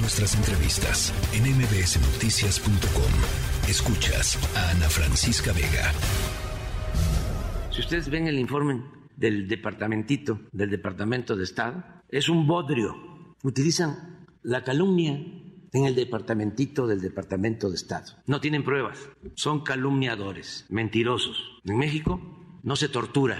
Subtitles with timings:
[0.00, 3.12] nuestras entrevistas en mbsnoticias.com.
[3.68, 5.92] Escuchas a Ana Francisca Vega.
[7.70, 8.82] Si ustedes ven el informe
[9.16, 13.34] del departamentito, del Departamento de Estado, es un bodrio.
[13.42, 15.12] Utilizan la calumnia
[15.72, 18.14] en el departamentito del Departamento de Estado.
[18.26, 18.98] No tienen pruebas,
[19.34, 21.60] son calumniadores, mentirosos.
[21.64, 22.20] En México
[22.62, 23.36] no se tortura,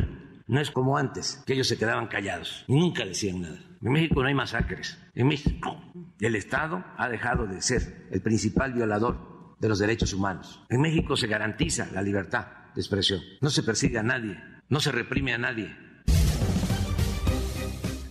[0.48, 3.58] no es como antes, que ellos se quedaban callados y nunca decían nada.
[3.80, 4.98] En México no hay masacres.
[5.14, 5.80] En México
[6.20, 10.64] el Estado ha dejado de ser el principal violador de los derechos humanos.
[10.68, 13.20] En México se garantiza la libertad de expresión.
[13.40, 15.76] No se persigue a nadie, no se reprime a nadie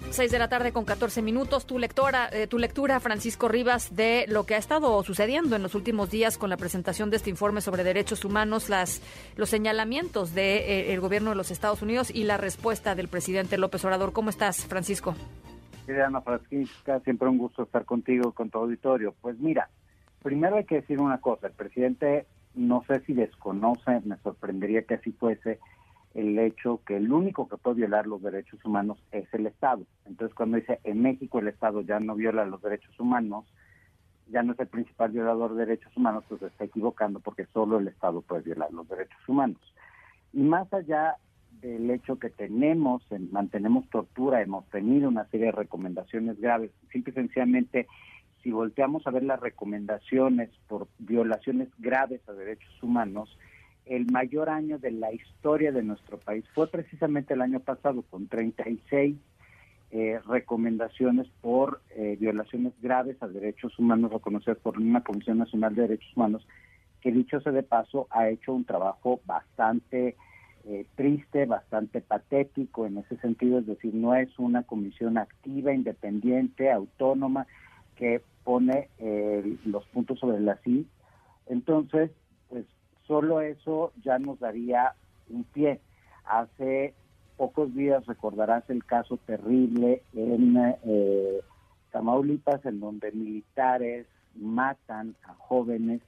[0.09, 1.65] 6 de la tarde con 14 minutos.
[1.65, 5.75] Tu lectora, eh, tu lectura, Francisco Rivas, de lo que ha estado sucediendo en los
[5.75, 9.01] últimos días con la presentación de este informe sobre derechos humanos, las,
[9.35, 13.57] los señalamientos del de, eh, gobierno de los Estados Unidos y la respuesta del presidente
[13.57, 14.13] López Obrador.
[14.13, 15.15] ¿Cómo estás, Francisco?
[15.87, 19.13] Ana Francisca, siempre un gusto estar contigo, con tu auditorio.
[19.21, 19.69] Pues mira,
[20.21, 21.47] primero hay que decir una cosa.
[21.47, 25.59] El presidente, no sé si desconoce, me sorprendería que así fuese,
[26.17, 29.85] el hecho que el único que puede violar los derechos humanos es el Estado.
[30.07, 33.45] Entonces, cuando dice en México el Estado ya no viola los derechos humanos,
[34.27, 37.87] ya no es el principal violador de derechos humanos, pues está equivocando porque solo el
[37.87, 39.61] Estado puede violar los derechos humanos.
[40.33, 41.17] Y más allá
[41.61, 47.13] del hecho que tenemos, mantenemos tortura, hemos tenido una serie de recomendaciones graves, simple y
[47.13, 47.85] sencillamente,
[48.41, 53.37] si volteamos a ver las recomendaciones por violaciones graves a derechos humanos,
[53.89, 58.27] el mayor año de la historia de nuestro país fue precisamente el año pasado, con
[58.27, 59.15] 36
[59.89, 65.83] eh, recomendaciones por eh, violaciones graves a derechos humanos reconocidas por una Comisión Nacional de
[65.83, 66.45] Derechos Humanos,
[66.99, 70.17] que dicho sea de paso, ha hecho un trabajo bastante
[70.65, 76.69] eh, triste, bastante patético en ese sentido, es decir, no es una comisión activa, independiente,
[76.69, 77.47] autónoma,
[77.95, 78.89] que pone
[79.65, 80.85] los puntos sobre la sí.
[81.47, 82.11] Entonces,
[82.49, 82.65] pues
[83.07, 84.93] Solo eso ya nos daría
[85.29, 85.79] un pie.
[86.25, 86.93] Hace
[87.37, 91.39] pocos días recordarás el caso terrible en eh,
[91.91, 96.01] Tamaulipas, en donde militares matan a jóvenes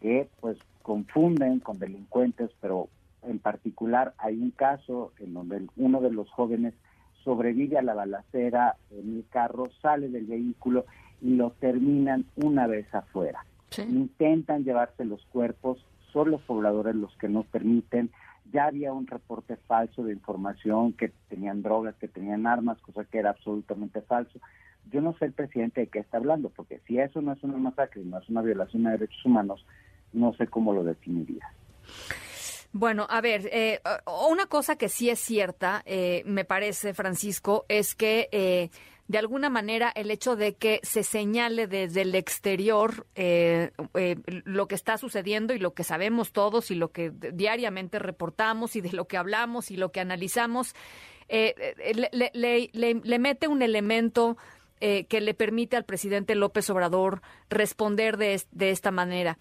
[0.00, 2.88] que pues confunden con delincuentes, pero
[3.22, 6.74] en particular hay un caso en donde uno de los jóvenes
[7.22, 10.86] sobrevive a la balacera en el carro, sale del vehículo
[11.20, 13.44] y lo terminan una vez afuera.
[13.76, 18.10] Intentan llevarse los cuerpos, son los pobladores los que nos permiten.
[18.52, 23.18] Ya había un reporte falso de información que tenían drogas, que tenían armas, cosa que
[23.18, 24.40] era absolutamente falso.
[24.90, 27.58] Yo no sé el presidente de qué está hablando, porque si eso no es una
[27.58, 29.64] masacre, no es una violación de derechos humanos,
[30.12, 31.46] no sé cómo lo definiría.
[32.72, 33.80] Bueno, a ver, eh,
[34.30, 38.70] una cosa que sí es cierta, eh, me parece, Francisco, es que eh,
[39.10, 44.68] de alguna manera el hecho de que se señale desde el exterior eh, eh, lo
[44.68, 48.92] que está sucediendo y lo que sabemos todos y lo que diariamente reportamos y de
[48.92, 50.76] lo que hablamos y lo que analizamos,
[51.28, 51.74] eh,
[52.22, 54.36] le, mete un elemento
[54.78, 57.20] que le permite al presidente López Obrador
[57.50, 59.38] responder de, de esta manera.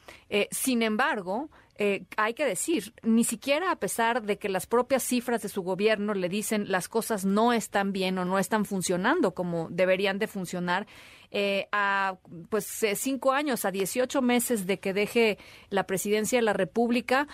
[0.50, 1.50] sin embargo,
[1.81, 5.62] eh, hay que decir, ni siquiera a pesar de que las propias cifras de su
[5.62, 10.28] gobierno le dicen las cosas no están bien o no están funcionando como deberían de
[10.28, 10.88] funcionar,
[11.31, 12.17] eh, a
[12.50, 15.38] pues eh, cinco años, a 18 meses de que deje
[15.69, 17.29] la presidencia de la República,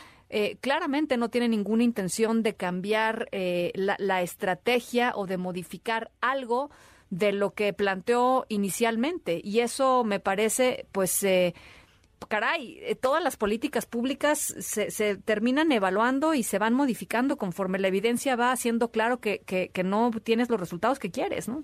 [0.59, 6.71] claramente no tiene ninguna intención de cambiar la, la, estrategia o de modificar algo
[7.09, 9.39] de lo que planteó inicialmente.
[9.41, 11.23] Y eso me parece, pues,
[12.27, 17.87] caray, eh, todas las políticas públicas se, terminan evaluando y se van modificando conforme la
[17.87, 21.63] evidencia va haciendo claro que, que, no tienes los resultados que quieres, ¿no?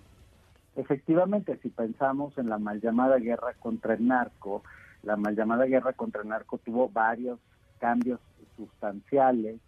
[0.76, 4.64] Efectivamente, si pensamos en la mal llamada guerra contra el narco,
[5.04, 7.40] la mal llamada guerra contra el narco tuvo varios
[7.80, 8.20] cambios
[8.56, 9.60] sustanciales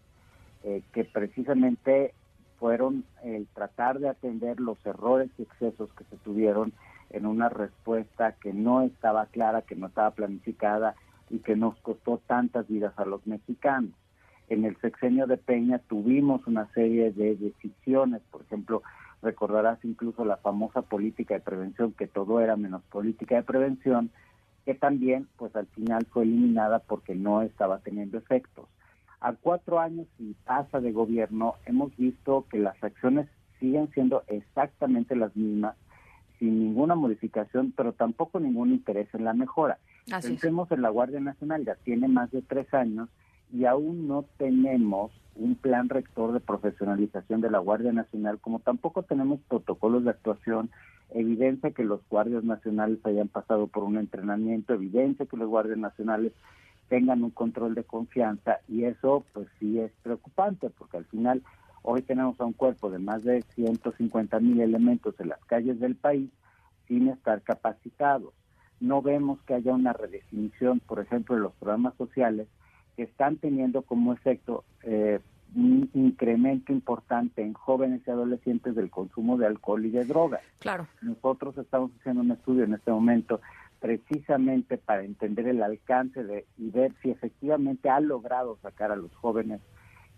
[0.62, 2.14] eh, que precisamente
[2.58, 6.72] fueron el tratar de atender los errores y excesos que se tuvieron
[7.14, 10.96] en una respuesta que no estaba clara, que no estaba planificada
[11.30, 13.92] y que nos costó tantas vidas a los mexicanos.
[14.48, 18.82] En el sexenio de Peña tuvimos una serie de decisiones, por ejemplo,
[19.22, 24.10] recordarás incluso la famosa política de prevención, que todo era menos política de prevención,
[24.64, 28.66] que también pues al final fue eliminada porque no estaba teniendo efectos.
[29.20, 33.28] A cuatro años y pasa de gobierno hemos visto que las acciones
[33.58, 35.76] siguen siendo exactamente las mismas
[36.38, 39.78] sin ninguna modificación, pero tampoco ningún interés en la mejora.
[40.22, 43.08] Pensemos en la Guardia Nacional, ya tiene más de tres años
[43.52, 49.02] y aún no tenemos un plan rector de profesionalización de la Guardia Nacional, como tampoco
[49.02, 50.70] tenemos protocolos de actuación,
[51.10, 56.32] evidencia que los guardias nacionales hayan pasado por un entrenamiento, evidencia que los guardias nacionales
[56.88, 61.42] tengan un control de confianza y eso pues sí es preocupante porque al final
[61.84, 65.94] hoy tenemos a un cuerpo de más de 150 mil elementos en las calles del
[65.94, 66.30] país
[66.88, 68.32] sin estar capacitados.
[68.80, 72.48] No vemos que haya una redefinición, por ejemplo, de los programas sociales
[72.96, 75.20] que están teniendo como efecto eh,
[75.54, 80.40] un incremento importante en jóvenes y adolescentes del consumo de alcohol y de drogas.
[80.60, 80.88] Claro.
[81.02, 83.40] Nosotros estamos haciendo un estudio en este momento
[83.78, 89.14] precisamente para entender el alcance de y ver si efectivamente ha logrado sacar a los
[89.14, 89.60] jóvenes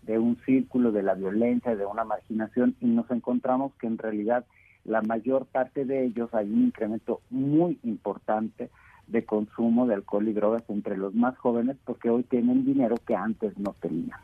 [0.07, 4.45] de un círculo de la violencia, de una marginación y nos encontramos que en realidad
[4.85, 8.69] la mayor parte de ellos hay un incremento muy importante
[9.05, 13.15] de consumo de alcohol y drogas entre los más jóvenes porque hoy tienen dinero que
[13.15, 14.19] antes no tenían.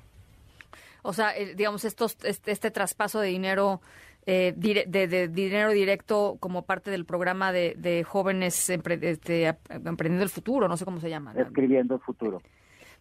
[1.02, 3.82] O sea, eh, digamos, estos, este, este, traspaso de dinero,
[4.26, 10.78] eh, de, dinero directo como parte del programa de, jóvenes este, emprendiendo el futuro, no
[10.78, 11.34] sé cómo se llama.
[11.36, 12.42] Escribiendo el futuro.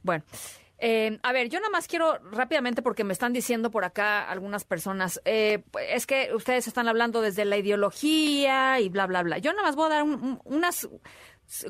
[0.02, 0.24] Bueno.
[0.84, 4.64] Eh, a ver, yo nada más quiero rápidamente, porque me están diciendo por acá algunas
[4.64, 9.38] personas, es que ustedes están hablando desde la ideología y bla, bla, bla.
[9.38, 10.88] Yo nada más voy a dar unas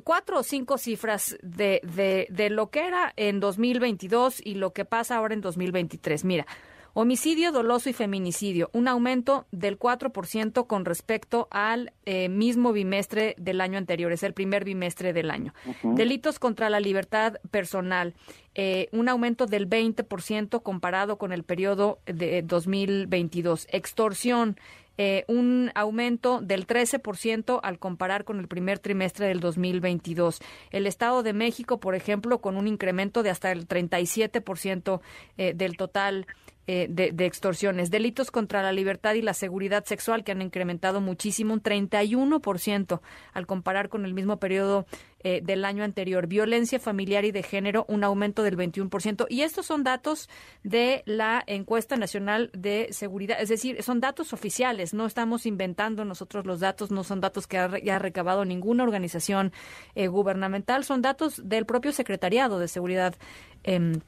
[0.02, 4.86] cuatro o cinco cifras de, de, de lo que era en 2022 y lo que
[4.86, 6.24] pasa ahora en 2023.
[6.24, 6.46] Mira,
[6.94, 13.62] Homicidio doloso y feminicidio, un aumento del 4% con respecto al eh, mismo bimestre del
[13.62, 15.54] año anterior, es el primer bimestre del año.
[15.82, 18.12] Delitos contra la libertad personal,
[18.54, 23.66] eh, un aumento del 20% comparado con el periodo de 2022.
[23.70, 24.58] Extorsión,
[24.98, 30.40] eh, un aumento del 13% al comparar con el primer trimestre del 2022.
[30.70, 35.00] El Estado de México, por ejemplo, con un incremento de hasta el 37%
[35.38, 36.26] eh, del total
[36.68, 41.54] eh, de, extorsiones, delitos contra la libertad y la seguridad sexual que han incrementado muchísimo,
[41.54, 43.00] un 31%
[43.32, 44.86] al comparar con el mismo periodo
[45.24, 46.28] eh, del año anterior.
[46.28, 49.26] Violencia familiar y de género, un aumento del 21%.
[49.28, 50.28] Y estos son datos
[50.62, 56.46] de la encuesta nacional de seguridad, es decir, son datos oficiales, no estamos inventando nosotros
[56.46, 59.52] los datos, no son datos que haya recabado ninguna organización
[59.96, 63.16] eh, gubernamental, son datos del propio Secretariado de Seguridad
[63.64, 63.98] em,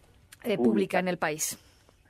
[0.56, 1.59] Pública en el país.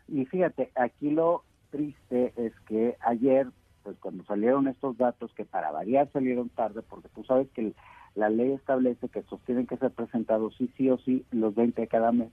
[0.08, 3.48] Y fíjate, aquí lo triste es que ayer,
[3.82, 7.72] pues cuando salieron estos datos, que para variar salieron tarde, porque tú sabes que
[8.14, 11.80] la ley establece que estos tienen que ser presentados sí, sí o sí los 20
[11.80, 12.30] de cada mes,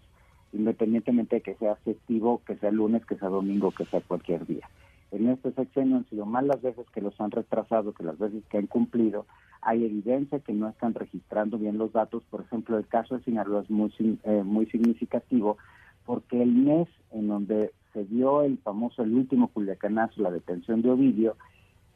[0.54, 4.70] independientemente de que sea festivo, que sea lunes, que sea domingo, que sea cualquier día.
[5.12, 8.44] En este sexenio han sido más las veces que los han retrasado que las veces
[8.50, 9.26] que han cumplido.
[9.62, 12.24] Hay evidencia que no están registrando bien los datos.
[12.30, 13.92] Por ejemplo, el caso de Sinaloa es muy,
[14.24, 15.58] eh, muy significativo
[16.06, 20.92] porque el mes en donde se dio el famoso, el último culiacanazo, la detención de
[20.92, 21.36] Ovidio,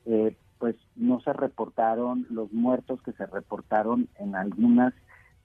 [0.06, 4.94] eh, pues no se reportaron los muertos que se reportaron en algunas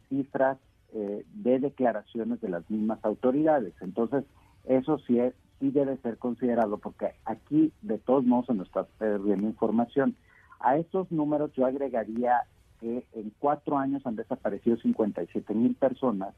[0.08, 0.58] cifras
[0.92, 3.74] eh, de declaraciones de las mismas autoridades.
[3.80, 4.24] Entonces,
[4.64, 8.84] eso sí, es, sí debe ser considerado, porque aquí de todos modos se nos está
[8.98, 10.16] perdiendo información.
[10.58, 12.42] A estos números yo agregaría
[12.80, 16.34] que en cuatro años han desaparecido 57 mil personas,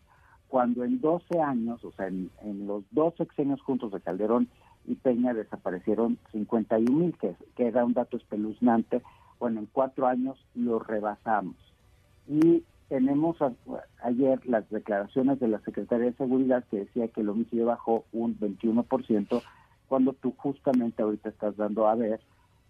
[0.53, 2.31] cuando en 12 años, o sea, en,
[2.67, 4.49] los dos sexenios juntos de Calderón
[4.85, 9.01] y Peña desaparecieron 51 mil, que, que era un dato espeluznante.
[9.41, 11.57] Bueno, en cuatro años lo rebasamos.
[12.29, 13.39] Y tenemos
[14.03, 18.39] ayer las declaraciones de la Secretaría de Seguridad que decía que el homicidio bajó un
[18.39, 19.43] 21%,
[19.89, 22.21] cuando tú justamente ahorita estás dando a ver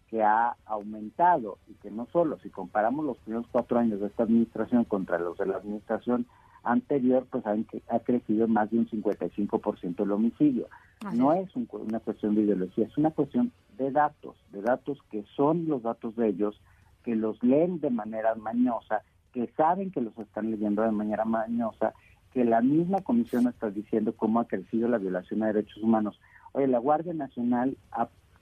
[0.09, 4.23] que ha aumentado y que no solo, si comparamos los primeros cuatro años de esta
[4.23, 6.28] administración contra los de la administración
[6.64, 10.69] anterior, pues ha, crecido más de un 55% el homicidio.
[11.12, 15.66] No es una cuestión de ideología, es una cuestión de datos, de datos que son
[15.66, 16.61] los datos de ellos,
[17.02, 19.02] que los leen de manera mañosa,
[19.33, 21.92] que saben que los están leyendo de manera mañosa,
[22.33, 26.21] que la misma comisión está diciendo cómo ha crecido la violación a derechos humanos.
[26.52, 27.76] Oye, la Guardia Nacional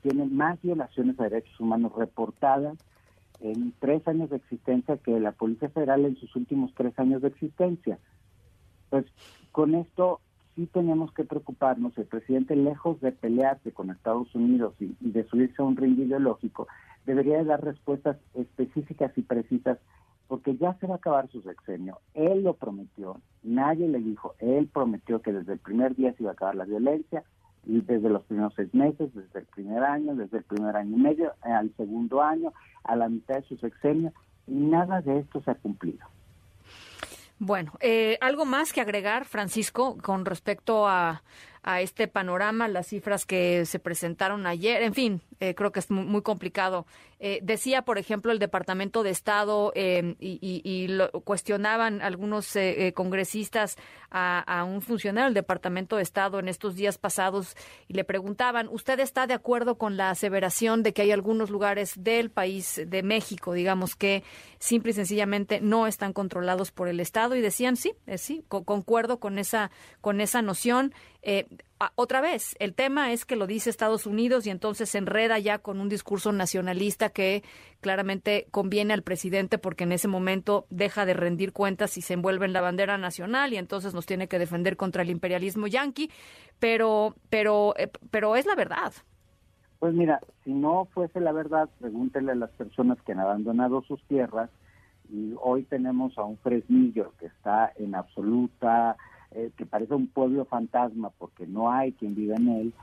[0.03, 2.77] tiene más violaciones a derechos humanos reportadas
[3.40, 7.28] en tres años de existencia que la Policía Federal en sus últimos tres años de
[7.28, 7.99] existencia.
[8.90, 9.06] Pues
[9.52, 10.20] con esto
[10.56, 11.97] sí tenemos que preocuparnos.
[11.97, 16.68] El presidente, lejos de pelearse con Estados Unidos y, de subirse a un ring ideológico,
[17.06, 19.78] debería dar respuestas específicas y precisas
[20.28, 21.99] porque ya se va a acabar su sexenio.
[22.14, 26.30] Él lo prometió, nadie le dijo, él prometió que desde el primer día se iba
[26.30, 27.25] a acabar la violencia,
[27.64, 31.35] desde los primeros seis meses, desde el primer año, desde el primer año y medio,
[31.43, 32.52] al segundo año,
[32.85, 34.12] a la mitad de su sexenio,
[34.47, 36.07] y nada de esto se ha cumplido.
[37.38, 41.23] Bueno, eh, algo más que agregar, Francisco, con respecto a,
[41.62, 45.90] a este panorama, las cifras que se presentaron ayer, en fin, eh, creo que es
[45.90, 46.87] muy, complicado.
[47.19, 53.76] Eh, decía, por ejemplo, el Departamento de Estado em, y, lo cuestionaban algunos eh, congresistas
[54.11, 57.57] a, un funcionario del Departamento de Estado en estos días pasados
[57.88, 61.93] y le preguntaban, ¿usted está de acuerdo con la aseveración de que hay algunos lugares
[61.97, 64.25] del país, de México, digamos, que
[64.59, 67.37] simple y sencillamente no están controlados por el Estado?
[67.37, 70.93] Y decían, sí, sí, concuerdo con esa, con esa noción.
[71.23, 71.47] Eh,
[71.95, 75.59] otra vez, el tema es que lo dice Estados Unidos y entonces se enreda ya
[75.59, 77.42] con un discurso nacionalista que
[77.80, 82.47] claramente conviene al presidente porque en ese momento deja de rendir cuentas y se envuelve
[82.47, 86.11] en la bandera nacional y entonces nos tiene que defender contra el imperialismo yanqui,
[86.59, 88.92] pero, pero, eh, pero es la verdad.
[89.78, 94.02] Pues mira, si no fuese la verdad, pregúntele a las personas que han abandonado sus
[94.04, 94.50] tierras
[95.09, 98.97] y hoy tenemos a un Fresnillo que está en absoluta
[99.33, 102.75] eh, que parece un pueblo fantasma porque no hay quien viva en él.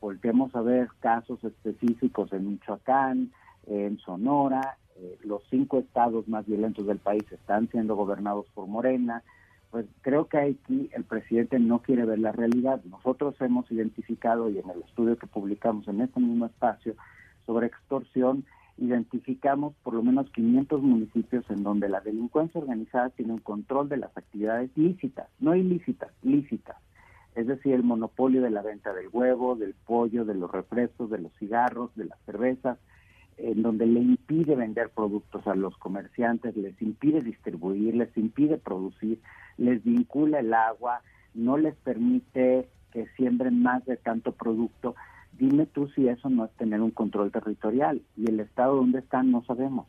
[0.00, 3.32] Volvemos a ver casos específicos en Michoacán,
[3.66, 9.22] en Sonora, eh, los cinco estados más violentos del país están siendo gobernados por Morena.
[9.70, 12.80] Pues creo que aquí el presidente no quiere ver la realidad.
[12.84, 16.94] Nosotros hemos identificado y en el estudio que publicamos en este mismo espacio
[17.44, 18.44] sobre extorsión,
[18.78, 23.98] identificamos por lo menos 500 municipios en donde la delincuencia organizada tiene un control de
[23.98, 26.76] las actividades lícitas, no ilícitas, lícitas.
[27.34, 31.18] Es decir, el monopolio de la venta del huevo, del pollo, de los refrescos, de
[31.18, 32.78] los cigarros, de las cervezas,
[33.36, 39.20] en donde le impide vender productos a los comerciantes, les impide distribuir, les impide producir,
[39.56, 41.00] les vincula el agua,
[41.34, 44.94] no les permite que siembren más de tanto producto
[45.38, 49.30] Dime tú si eso no es tener un control territorial y el Estado donde están
[49.30, 49.88] no sabemos.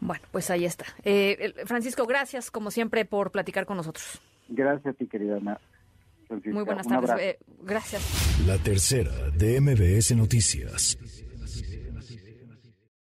[0.00, 0.86] Bueno, pues ahí está.
[1.04, 4.20] Eh, Francisco, gracias como siempre por platicar con nosotros.
[4.48, 5.60] Gracias a ti, querida Ana.
[6.46, 7.16] Muy buenas tardes.
[7.20, 8.46] Eh, gracias.
[8.46, 10.96] La tercera de MBS Noticias.